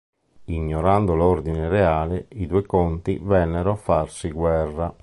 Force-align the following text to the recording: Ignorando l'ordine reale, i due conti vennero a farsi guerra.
Ignorando 0.45 1.13
l'ordine 1.13 1.69
reale, 1.69 2.25
i 2.31 2.47
due 2.47 2.65
conti 2.65 3.19
vennero 3.21 3.73
a 3.73 3.75
farsi 3.75 4.31
guerra. 4.31 4.91